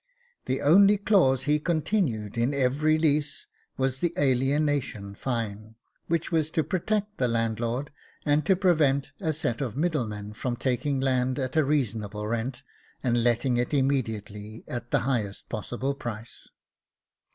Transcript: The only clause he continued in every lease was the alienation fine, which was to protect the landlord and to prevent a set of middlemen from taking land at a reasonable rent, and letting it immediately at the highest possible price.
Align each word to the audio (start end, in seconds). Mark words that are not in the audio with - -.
The 0.45 0.61
only 0.63 0.97
clause 0.97 1.43
he 1.43 1.59
continued 1.59 2.35
in 2.35 2.55
every 2.55 2.97
lease 2.97 3.45
was 3.77 3.99
the 3.99 4.15
alienation 4.17 5.13
fine, 5.13 5.75
which 6.07 6.31
was 6.31 6.49
to 6.57 6.63
protect 6.63 7.19
the 7.19 7.27
landlord 7.27 7.91
and 8.25 8.43
to 8.47 8.55
prevent 8.55 9.11
a 9.19 9.31
set 9.31 9.61
of 9.61 9.77
middlemen 9.77 10.33
from 10.33 10.55
taking 10.55 10.99
land 10.99 11.37
at 11.37 11.55
a 11.55 11.63
reasonable 11.63 12.25
rent, 12.27 12.63
and 13.03 13.23
letting 13.23 13.57
it 13.57 13.75
immediately 13.75 14.63
at 14.67 14.89
the 14.89 15.01
highest 15.01 15.49
possible 15.49 15.93
price. 15.93 16.49